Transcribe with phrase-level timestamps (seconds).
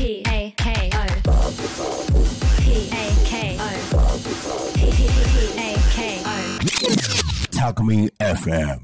[0.00, 0.98] P A K O
[2.58, 3.68] P A K O
[4.74, 4.80] P
[5.58, 6.28] A K O
[7.52, 7.84] Talk
[8.18, 8.80] FM.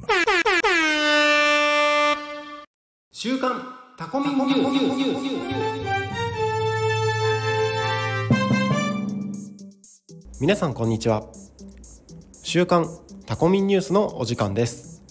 [3.12, 3.64] 週刊
[3.96, 5.16] タコミンニュー
[10.36, 10.38] ス。
[10.38, 11.24] 皆さんこんにちは。
[12.42, 12.90] 週刊
[13.24, 15.02] タコミンニュースのお時間です。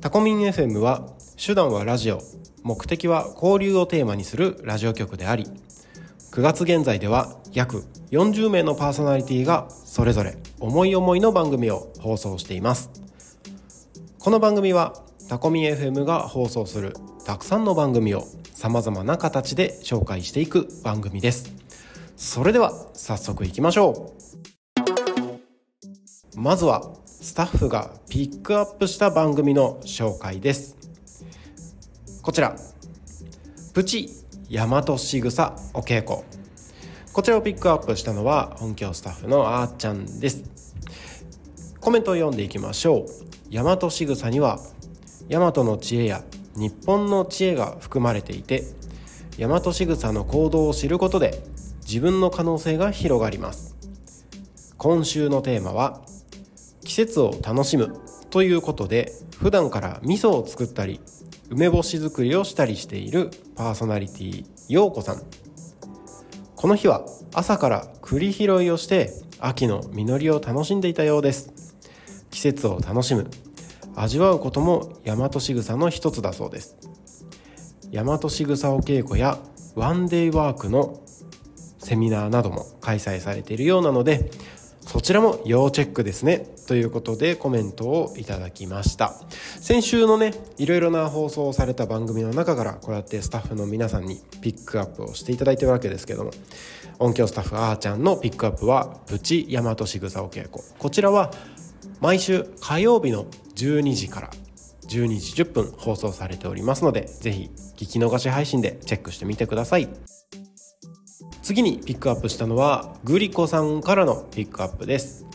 [0.00, 2.41] タコミン FM は手段はラジオ。
[2.62, 5.46] 目的は交流をテーマにするラジオ局であり
[6.32, 12.90] 9月現在では約40名のパーソナリティがそれぞれ思い思いの番組を放送しています。
[14.18, 14.94] この番組は
[15.28, 16.94] タコミ FM が放送する
[17.26, 18.24] たくさんの番組を
[18.54, 21.52] さまざまな形で紹介していく番組です。
[22.16, 24.14] それでは早速いきましょ
[26.36, 26.40] う。
[26.40, 30.81] まずはスタッフがピックアップした番組の紹介です。
[32.22, 32.54] こちら。
[33.74, 34.08] プチ
[34.48, 36.22] 大和しぐさお稽古。
[37.12, 40.44] こちらをピックアップしたのは本協スタッフのあーちゃんです。
[41.80, 43.06] コメントを読んでいきましょ
[43.50, 43.52] う。
[43.52, 44.60] 大和しぐさには
[45.28, 46.22] 大和の知恵や
[46.54, 48.62] 日本の知恵が含まれていて
[49.36, 51.42] 大和しぐさの行動を知ることで
[51.80, 53.74] 自分の可能性が広がります。
[54.78, 56.00] 今週のテーマは
[56.84, 57.98] 季節を楽しむ
[58.30, 61.00] ということで普段から味噌を作ったり
[61.54, 65.22] 梅干し作りをしたりしているパーソナリティようこさん。
[66.56, 71.52] この日は朝から栗拾いをして秋の実りを楽しんでいたようです。
[72.30, 73.28] 季節を楽しむ。
[73.94, 76.74] 味わうことも大和しぐさの一つだそうです。
[77.90, 79.38] 大和しぐさお稽古や
[79.74, 81.02] ワンデイワークの
[81.78, 84.30] セミナーなども開催されているようなので
[84.86, 86.46] そちらも要チェックですね。
[86.66, 89.14] ということでコメントをいただきました。
[89.60, 96.30] 先週のねいろいろな放送された番組の中からこうやってスタッフの皆さんにピックアップをしていただいてるわけですけども
[96.98, 101.32] 音響スタッフあーちゃんのピックアップはプチ大和しぐさお稽古こちらは
[102.00, 103.26] 毎週火曜日の
[103.56, 104.30] 12時から
[104.88, 109.88] 12時10分放送されておりますのでぜひ聞き逃し配信でチェックしてみてください。
[111.42, 115.26] 次にピックアップしたのはグリコさんからのピックアップです。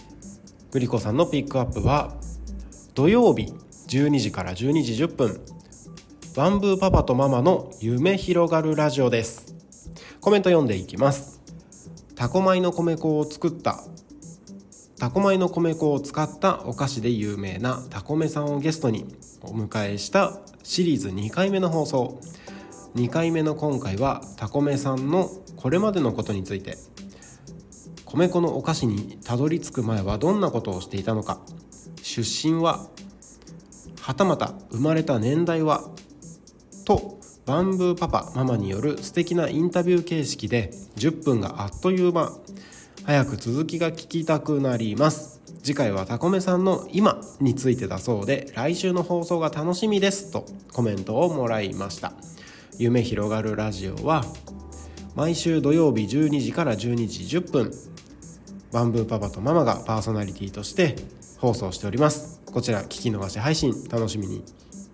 [0.72, 2.16] グリコさんのピックアップは
[2.94, 3.54] 土曜日
[3.90, 5.42] 12時から12時10分
[6.36, 9.54] バンブーパパとママの夢広がるラジオです。
[10.22, 11.42] コメント読んでいきます。
[12.16, 13.84] タコ米の米粉を作った
[14.98, 19.06] タコ米の米粉を使ったお菓子で有名なタコメさんをゲストに
[19.42, 22.22] お迎えしたシリーズ2回目の放送。
[22.96, 26.78] 2回目の今回はタコメさんのこれまでのことについて
[28.06, 31.40] 米粉のお菓子にたどり着く前はどんなことをしていたのか
[32.02, 32.88] 出身は
[34.00, 35.84] はたまた生まれた年代は
[36.86, 42.32] とバンブーパパママによる素敵なインタビュー形式で10分があっという間
[43.04, 45.42] 早く続きが聞きたくなります。
[45.64, 52.14] 次回はタコメさんの今についてだそうで来週の放送が楽しみですとコメントをもらいました。
[52.78, 54.24] 夢広がるラジオは
[55.18, 57.74] 毎週土曜日12時から12時10分。
[58.72, 60.96] バンブーパパとママがパーソナリティとして
[61.40, 62.40] 放送しております。
[62.46, 64.44] こちら聞き逃し配信楽しみに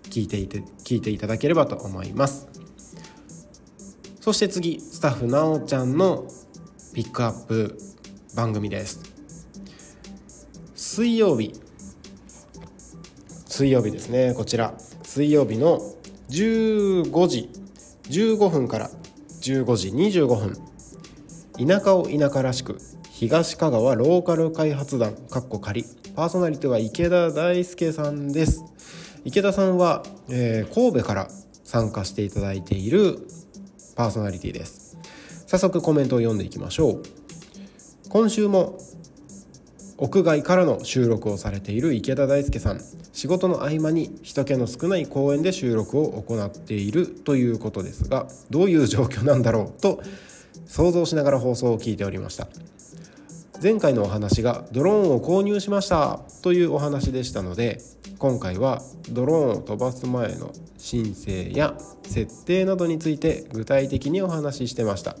[0.04, 2.48] 聞いていて聞いていただければと思います。
[4.22, 6.26] そして次スタッフなおちゃんの
[6.94, 7.78] ピックアップ
[8.34, 9.02] 番組です。
[10.74, 11.52] 水曜日。
[13.44, 14.72] 水曜日ですねこちら。
[15.02, 15.80] 水曜日の
[16.30, 17.50] 15時
[18.04, 18.90] 15分から
[19.44, 20.56] 15時25分。
[21.68, 22.78] 田舎を田舎らしく
[23.10, 25.84] 東香川ローカル開発団かっこ仮
[26.16, 28.64] パーソナリティは池田大輔さんです。
[29.26, 31.28] 池田さんは、えー神戸から
[31.62, 33.18] 参加していただいている
[33.96, 34.96] パーソナリティです。
[35.46, 37.02] 早速コメントを読んでいきましょう。
[38.08, 38.78] 今週も
[39.96, 42.80] 屋外からの収録をされている池田大輔さん。
[43.12, 49.80] 仕事の合間に人気の少ない公園で収録を行っているということですがどういう状況なんだろう？
[49.80, 50.02] と
[50.66, 52.48] 想像しながら放送を聞いておりました。
[53.62, 57.80] 前回のお話がドローンを購入しましたというお話でしたので
[58.18, 65.16] 今回はドローンを飛ばす前の申請や設定などについて具体的にお話ししてました。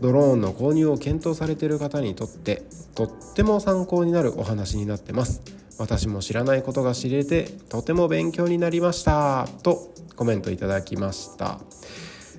[0.00, 2.62] ドローンの購入を検討されている方にとって
[2.96, 5.42] とっても参考になるお話になってます。
[5.78, 9.46] 私も知らないことが知れてとても勉強になりました。
[9.62, 11.60] とコメントいただきました。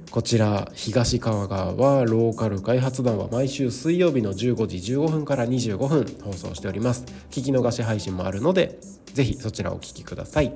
[0.10, 7.06] こちら東川川ローカル開発団は毎週水曜日の15時15分から25分放送しております。
[7.30, 8.80] 聞き逃し配信もあるので
[9.14, 10.56] ぜひそちらをお聞きください。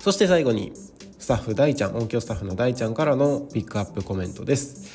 [0.00, 0.72] そして最後に
[1.20, 4.90] スタッフ大ちゃん音響スタッフの大ちゃんからのピックアップコメントです。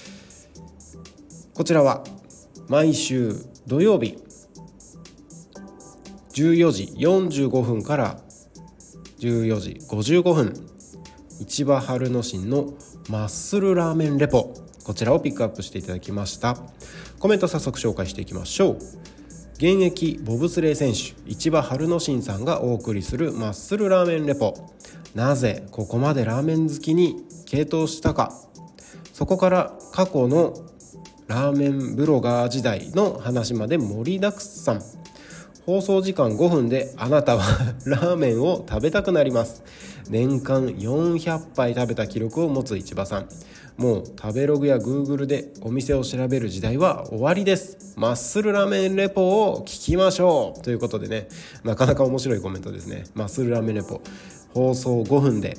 [1.54, 2.04] こちらは
[2.68, 3.36] 毎週
[3.68, 4.18] 土曜日
[6.34, 8.20] 14時45分から
[9.20, 10.54] 14時55分
[11.48, 12.74] 市場春野市の
[13.10, 14.54] マッスルラーメンレポ
[14.84, 16.58] こちらをピックアップしていただきました。
[17.18, 18.76] コメント早速紹介していきましょう。
[19.56, 24.54] 現役ボブスレー選手市場春野新さんがお送りするマッスルラーメンレポ。
[25.16, 28.32] なぜここまでラーメン好きに傾倒したか。
[29.12, 30.54] そこから過去の
[31.28, 34.82] ラーメンブロガー時代の話まで盛りだくさん。
[35.66, 37.44] 放送時間5分であなたは
[37.86, 39.64] ラーメンを食べたくなります。
[40.08, 43.28] 年間400杯食べた記録を持つ市場さん。
[43.78, 47.96] もう食べログや Google でお店を調べる時代は終わりです。
[47.98, 50.62] マッスルラーメンレポを聞きましょう。
[50.62, 51.28] ということでね
[51.64, 53.06] なかなか面白いコメントですね。
[53.16, 54.00] マッスルラーメンレポ。
[54.54, 55.58] 放送5分で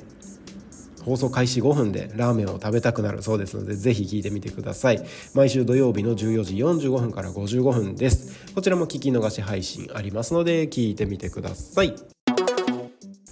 [1.07, 5.01] 放送開始5分でラーメンを食べたくなるそうですのでぜひ聞いてみてください。
[5.33, 8.53] 毎週土曜日の14時45分から55分です。
[8.53, 11.95] こちらも聞き逃し配信ありますので聞いてみてください。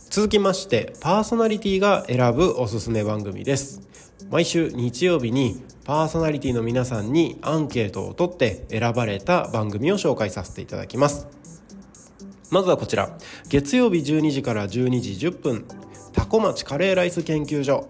[0.09, 3.81] 続きましてパーソナリティが選ぶおすすめ番組です。
[4.29, 11.27] 毎週日曜日にパーソナリティの皆さんにアンケートを取って選ばれた番組を紹介させていただきます。
[12.51, 13.17] まずはこちら。
[13.49, 15.65] 月曜日12時から12時10分。
[16.35, 17.87] タコ町カレーライス研究所。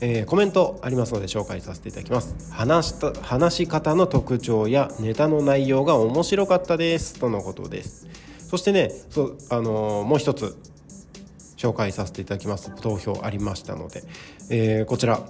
[0.00, 2.34] えー、コメントありますので紹介させていただきます。
[2.50, 7.20] 話した話し方の特徴やネタの内容が面白かったです。
[7.20, 8.08] とのことです。
[8.48, 10.56] そしてねそあのー、もう一つ
[11.56, 12.74] 紹介させていただきます。
[12.80, 14.02] 投票ありましたので、
[14.48, 15.20] えー、こちら。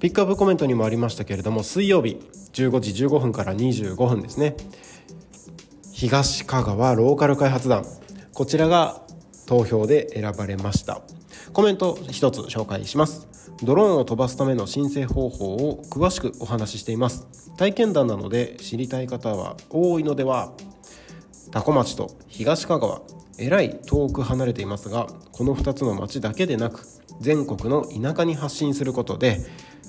[0.00, 2.20] ピックアップコメントにもありましたけれども水曜日
[2.52, 4.56] 15時15分から25分ですね。
[5.92, 7.86] 東香川ローカル開発団。
[8.32, 9.03] こちらが
[9.46, 11.02] 投票で選ばれました。
[11.52, 13.28] コメント一つ紹介します。
[13.62, 17.26] ドローンを飛ばすための申請方法を詳しくお話ししています。
[17.56, 20.52] 体験談なので知りたい方は多いのでは。
[21.50, 23.00] 多古町と東香川
[23.38, 26.84] えらい遠く離れていますがこの2つの町だけでなく
[27.20, 29.40] 全国の田舎に発信することで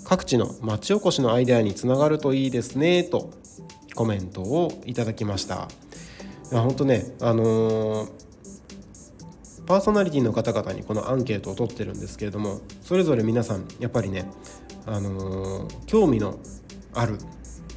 [0.03, 3.31] 各地の町おこしのアイデアにつながるといいですねと
[3.95, 5.67] コメントをいただきました。
[6.51, 8.25] いや本当ねあのー
[9.65, 14.25] パーソナリティの方々にこのアンケートを取ってるんですけれどもそれぞれ皆さんやっぱりね、
[14.85, 16.39] あのー、興味の
[16.93, 17.17] ある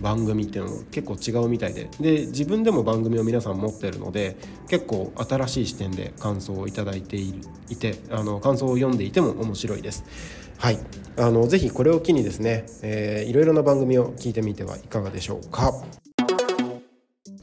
[0.00, 4.36] 番組っていうのも結構違うみたいでで自分でも番組を皆さん持ってるので
[4.68, 7.32] 結構新しい視点で感想をいただいてい
[7.78, 10.04] てあの感想を読んでいても面白いです。
[10.58, 10.78] はい
[11.16, 15.72] あのぜひこれを機にですね、えー、いろいろな番組を聞いてみてはいかがでしょうか。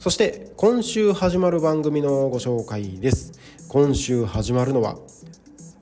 [0.06, 3.32] そして今週始まる番組のご紹介です。
[3.66, 4.98] 今週始まるのは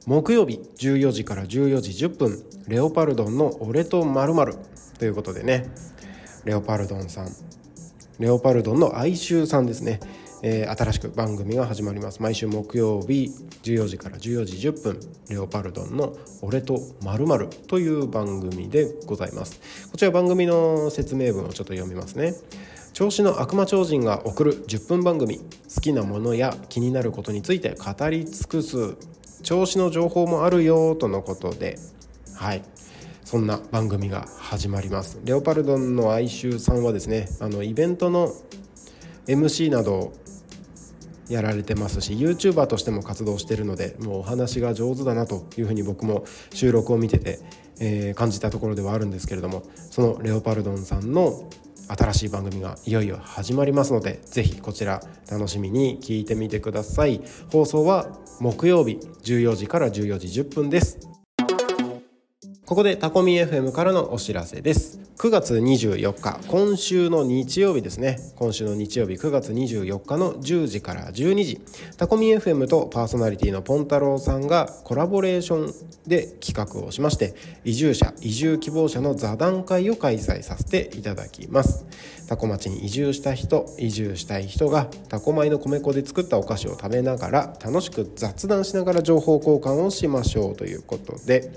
[0.07, 4.55] 木曜日14時から14時10分レオパルドンの俺とまる
[4.99, 5.69] ということでね。
[6.47, 7.29] レオパルドンさん
[8.19, 10.01] レオパルドンの哀愁さんですね、
[10.43, 12.23] えー、新しく番組が始まります。
[12.23, 13.31] 毎週木曜日
[13.63, 19.91] 14時から14時10分レオパルドンの俺とまるという番組でございます。
[19.91, 22.33] こちら番組の説明文をちょっと読みますね。
[22.95, 28.97] 調子の悪魔超人が送る10分番組好きなものや気になることについて語り尽くす
[29.43, 31.77] 調子の情報もあるよとのことで
[32.37, 32.63] はい。
[33.25, 35.19] そんな番組が始まります。
[35.25, 38.33] レオパルドンの哀愁さんはですねあのイベントの
[39.27, 40.13] MC など
[41.29, 47.41] やられてますし YouTuber としても活動してるのでもうお話が上手だなというふうに僕も収録を見てて、
[47.81, 51.49] えー、感じたところではあるんですけれどもそのレオパルドンさんの
[51.89, 57.21] 新しい番組がいよいよ始まりますのでぜひこちら楽しみに聞いてみてください。
[57.53, 61.14] 放送は木曜日14時から14時10分です。
[62.75, 64.99] ここでタコミ FM からのお知らせです。
[65.17, 68.19] 9月24日今週の日曜日ですね。
[68.35, 71.61] 今週の日曜日9月24日の10時から12時。
[71.97, 81.87] タコミ FM とパーソナリティのポンタロウさんがコラボレーションで企画をしまして移住者移住希望者の座談会を開催させていただきます。
[82.27, 91.53] タコ町に移住した人移住したい人がタコ米の米粉で作ったお菓子を食べながら楽しく雑談しながら情報交換をしましょうということで。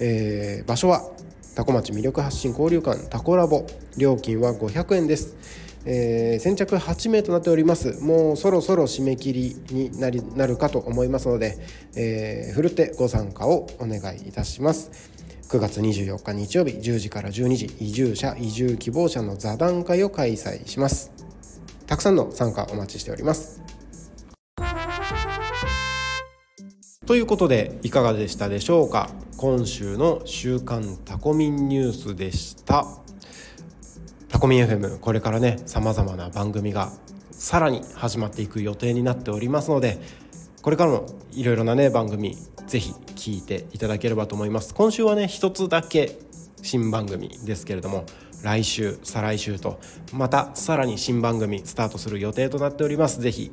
[0.00, 1.10] えー、場所は
[1.54, 3.66] タコ町魅力発信交流館タコラボ
[3.96, 5.36] 料金は500円です、
[5.84, 8.00] えー、先着8名となっております。
[8.00, 11.58] もうそろそろ締め切りになりなるかと思いますので、
[11.96, 14.90] えー、ふるってご参加をお願いいたします。
[15.48, 21.10] 9月24日日曜日10時から12時移住者移住希望者の座談会を開催します。
[21.86, 23.69] たくさんの参加お待ちしております。
[27.10, 29.10] ということでいかがでしたでしょうか？
[29.36, 32.86] 今週の週刊タコミンニュースでした。
[34.28, 36.92] タコミン FM これからねさまざまな番組が
[37.32, 39.98] さらに始まっていく予定になっておりますので
[40.62, 42.36] これからもいろいろなね番組
[42.68, 44.72] ぜひ聞いていただければと思います。
[44.72, 46.16] 今週はね一つだけ
[46.62, 48.04] 新番組ですけれども
[48.44, 49.80] 来週再来週と
[50.12, 53.20] またさらに新番組スタートする予定となっております。
[53.20, 53.50] ぜひ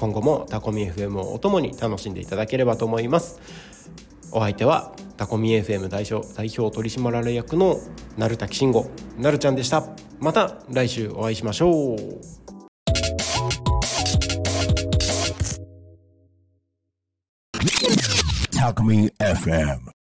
[0.00, 3.38] 今後もタコミ FM をお供に楽しんでいただければと思います
[4.32, 7.76] お相手はタコミ FM 代表代表取締役の
[8.16, 8.88] 鳴滝慎吾
[9.18, 9.84] なるちゃんでした
[10.18, 11.96] また来週お会いしましょう
[18.56, 19.99] Talk Me FM.